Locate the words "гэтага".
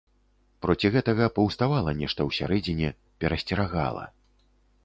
0.95-1.27